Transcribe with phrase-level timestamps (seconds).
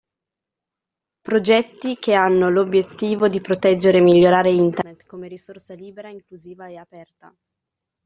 [1.21, 7.31] Progetti che hanno l'obbiettivo di proteggere e migliorare Internet, come risorsa libera, inclusiva e aperta.